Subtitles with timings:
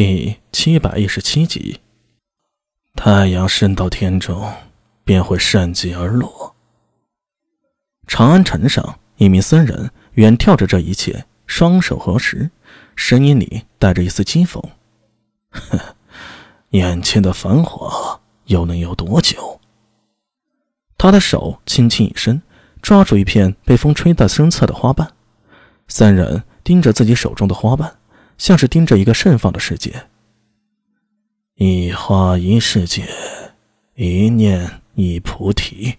[0.00, 1.80] 第七百一十七集。
[2.94, 4.48] 太阳升到天中，
[5.02, 6.54] 便会善极而落。
[8.06, 12.48] 长安城上，一名僧人远眺着这一切，双手合十，
[12.94, 14.62] 声音里带着一丝讥讽
[15.50, 15.96] ：“呵，
[16.70, 19.58] 眼前的繁华又能有多久？”
[20.96, 22.40] 他的手轻轻一伸，
[22.80, 25.12] 抓住一片被风吹得生侧的花瓣。
[25.88, 27.97] 僧人盯着自己手中的花瓣。
[28.38, 30.06] 像是盯着一个盛放的世界。
[31.56, 33.06] 一花一世界，
[33.96, 35.96] 一念一菩提。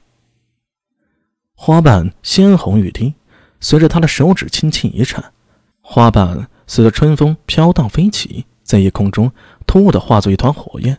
[1.53, 3.13] 花瓣鲜红欲滴，
[3.59, 5.33] 随着他的手指轻轻一颤，
[5.81, 9.29] 花瓣随着春风飘荡飞起，在夜空中
[9.67, 10.97] 突兀的化作一团火焰，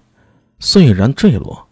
[0.59, 1.66] 碎然坠落。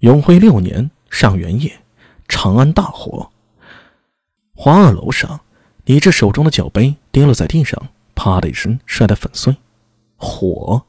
[0.00, 1.80] 永徽六年上元夜，
[2.28, 3.30] 长安大火。
[4.54, 5.40] 华二楼上，
[5.86, 7.88] 李治手中的酒杯跌落在地上。
[8.14, 9.56] 啪的一声，摔得粉碎。
[10.16, 10.82] 火，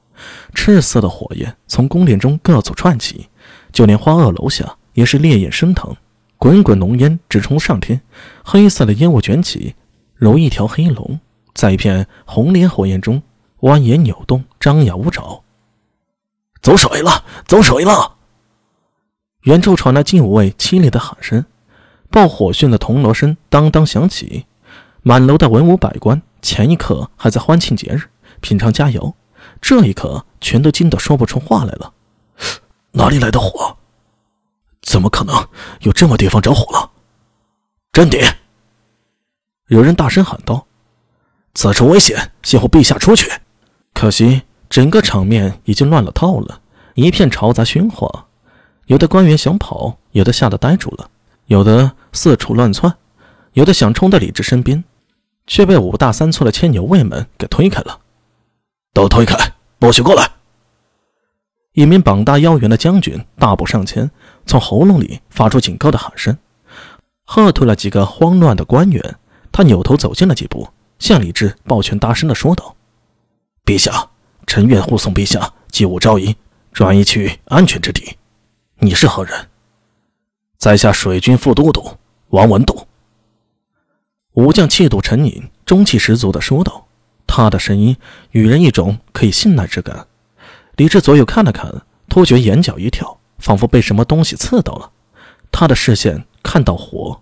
[0.53, 3.27] 赤色的火焰从宫殿中各处窜起，
[3.71, 5.95] 就连花萼楼下也是烈焰升腾，
[6.37, 8.01] 滚滚浓烟直冲上天，
[8.43, 9.75] 黑色的烟雾卷起，
[10.15, 11.19] 如一条黑龙，
[11.53, 13.21] 在一片红莲火焰中
[13.61, 15.43] 蜿蜒扭动，张牙舞爪。
[16.61, 18.15] 走水了，走水了！
[19.41, 21.45] 远处传来金吾卫凄厉的喊声，
[22.09, 24.45] 爆火讯的铜锣声当当响起，
[25.03, 26.21] 满楼的文武百官。
[26.45, 28.03] 前一刻还在欢庆节日、
[28.39, 29.15] 品尝佳肴，
[29.59, 31.91] 这一刻全都惊得说不出话来了。
[32.91, 33.75] 哪里来的火？
[34.83, 35.35] 怎么可能
[35.79, 36.91] 有这么地方着火了？
[37.91, 38.21] 镇定！
[39.69, 40.67] 有人大声喊道
[41.55, 43.31] ：“此处危险，先护陛下出去。”
[43.95, 46.61] 可惜整个场面已经乱了套了，
[46.93, 48.27] 一片嘈杂喧哗。
[48.85, 51.09] 有的官员想跑，有的吓得呆住了，
[51.47, 52.95] 有的四处乱窜，
[53.53, 54.83] 有的想冲到李治身边。
[55.47, 57.99] 却被五大三粗的牵牛卫们给推开了，
[58.93, 60.31] 都推开，不许过来！
[61.73, 64.09] 一名膀大腰圆的将军大步上前，
[64.45, 66.37] 从喉咙里发出警告的喊声，
[67.25, 69.15] 喝退了几个慌乱的官员。
[69.51, 70.67] 他扭头走近了几步，
[70.99, 72.75] 向李治抱拳大声的说道
[73.65, 74.09] ：“陛下，
[74.45, 76.35] 臣愿护送陛下继武昭仪，
[76.73, 78.17] 转移去安全之地。
[78.79, 79.47] 你是何人？”
[80.57, 81.89] 在下水军副都督
[82.29, 82.87] 王文度。
[84.35, 86.87] 武将气度沉凝，中气十足地说道
[87.25, 87.95] ：“他的声音
[88.31, 90.07] 予人一种可以信赖之感。”
[90.75, 94.91] 李治左右看了看，突觉眼角一跳，仿佛被什么东西刺到了。
[95.51, 97.21] 他的视线看到火，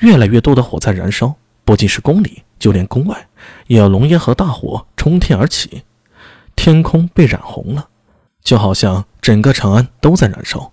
[0.00, 3.28] 越来越多的火在燃烧，不仅是宫里，就连宫外
[3.68, 5.84] 也有浓烟和大火冲天而起，
[6.56, 7.88] 天空被染红了，
[8.42, 10.72] 就好像整个长安都在燃烧。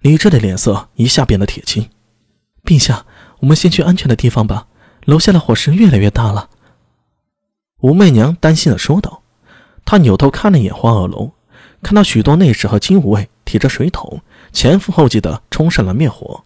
[0.00, 1.90] 李治的脸色一下变得铁青。
[2.64, 3.04] 陛下，
[3.40, 4.68] 我们先去安全的地方吧。
[5.04, 6.48] 楼下的火势越来越大了，
[7.80, 9.22] 武媚娘担心的说道。
[9.84, 11.32] 她扭头看了一眼花萼楼，
[11.82, 14.20] 看到许多内侍和金吾卫提着水桶，
[14.52, 16.44] 前赴后继的冲上了灭火。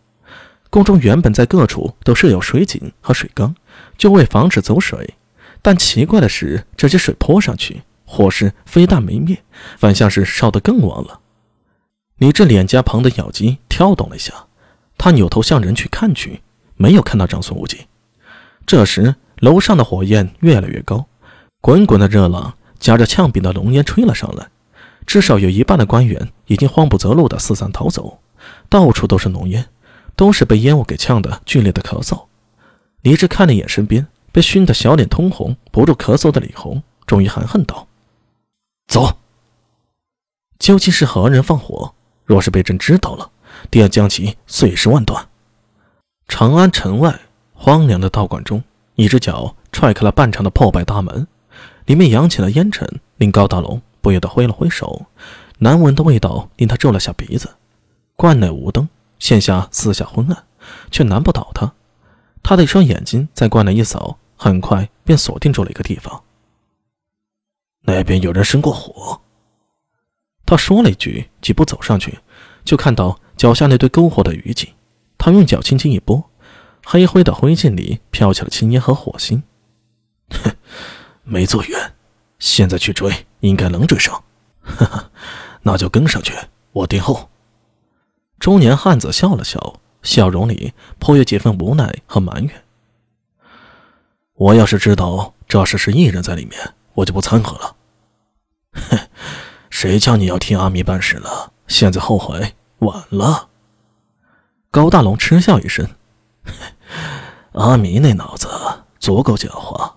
[0.70, 3.54] 宫中原本在各处都设有水井和水缸，
[3.98, 5.14] 就为防止走水。
[5.60, 9.42] 但奇怪的是，这些水泼上去，火势非但没灭，
[9.76, 11.20] 反像是烧得更旺了。
[12.16, 14.32] 李治脸颊旁的咬肌跳动了一下，
[14.96, 16.40] 他扭头向人去看去，
[16.76, 17.86] 没有看到长孙无忌。
[18.66, 21.06] 这时，楼上的火焰越来越高，
[21.60, 24.48] 滚滚的热浪夹着呛鼻的浓烟吹了上来。
[25.06, 28.18] 至少有一半的官员已经慌不择路的四散逃走，
[28.68, 29.64] 到处都是浓烟，
[30.16, 32.24] 都是被烟雾给呛得剧烈的咳嗽。
[33.02, 37.86] 李治看了一眼身边被熏得小脸通红、不住咳嗽的李红，终于含恨道
[38.92, 39.18] ：“走。”
[40.58, 41.94] 究竟是何人放火？
[42.24, 43.30] 若是被朕知道了，
[43.70, 45.28] 定要将其碎尸万段。
[46.26, 47.20] 长安城外。
[47.58, 48.62] 荒凉的道观中，
[48.94, 51.26] 一只脚踹开了半长的破败大门，
[51.86, 52.86] 里面扬起了烟尘，
[53.16, 55.06] 令高大龙不由得挥了挥手。
[55.58, 57.48] 难闻的味道令他皱了下鼻子。
[58.14, 60.44] 观内无灯，线下四下昏暗，
[60.90, 61.72] 却难不倒他。
[62.42, 66.22] 他的一双眼睛在观内一扫，很快便锁定住了一个地方。
[67.82, 69.20] 那边有人生过火。
[70.44, 72.18] 他说了一句，几步走上去，
[72.64, 74.68] 就看到脚下那堆篝火的余烬。
[75.18, 76.22] 他用脚轻轻一拨。
[76.88, 79.42] 黑灰的灰烬里飘起了青烟和火星，
[80.30, 80.54] 哼，
[81.24, 81.94] 没走远，
[82.38, 84.22] 现在去追应该能追上，
[84.62, 85.10] 哈哈，
[85.62, 86.32] 那就跟上去，
[86.70, 87.28] 我殿后。
[88.38, 92.62] 中年汉子笑了笑，笑容里颇有几分无奈和埋怨。
[94.34, 97.76] 我要是知道这事是异人在里面，我就不掺和了。
[98.74, 98.98] 哼，
[99.70, 101.52] 谁叫你要替阿弥办事了？
[101.66, 103.48] 现在后悔晚了。
[104.70, 105.84] 高大龙嗤笑一声。
[107.56, 108.46] 阿弥那脑子
[108.98, 109.92] 足够狡猾，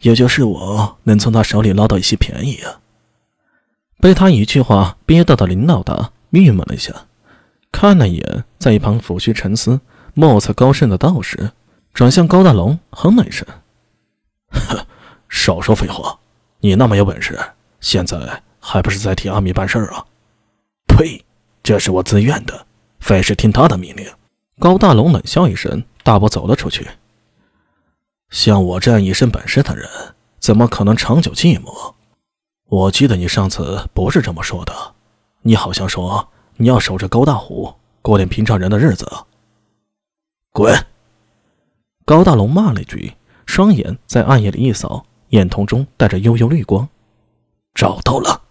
[0.00, 2.80] 也就是我能从他手里捞到一些便宜啊！
[3.98, 7.06] 被他一句话憋到的林老大郁闷了一下，
[7.70, 9.80] 看了一眼在一旁抚须沉思、
[10.12, 11.52] 貌似高深的道士，
[11.94, 13.46] 转向高大龙哼了一声
[14.52, 14.84] ：“哼，
[15.30, 16.18] 少说废话！
[16.60, 17.40] 你那么有本事，
[17.80, 20.04] 现在还不是在替阿米办事啊
[20.86, 21.24] ？”“呸！
[21.62, 22.66] 这是我自愿的，
[23.00, 24.06] 非是听他的命令。”
[24.60, 26.88] 高大龙冷笑一声，大步走了出去。
[28.30, 29.88] 像我这样一身本事的人，
[30.38, 31.94] 怎么可能长久寂寞？
[32.66, 34.94] 我记得你上次不是这么说的，
[35.42, 39.06] 你好像说你要守着高大虎，过点平常人的日子。
[40.52, 40.74] 滚！
[42.04, 43.14] 高大龙骂了一句，
[43.46, 46.88] 双眼在暗夜里一扫，眼瞳中带着幽幽绿光。
[47.74, 48.42] 找到了。